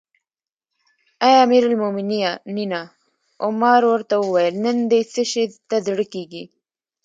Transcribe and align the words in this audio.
اې 1.25 1.33
امیر 1.45 1.63
المؤمنینه! 1.69 2.81
عمر 3.45 3.81
ورته 3.91 4.15
وویل: 4.19 4.55
نن 4.65 4.77
دې 4.91 5.01
څه 5.13 5.21
شي 5.31 5.43
ته 5.69 5.77
زړه 5.85 6.05
کیږي؟ 6.13 6.43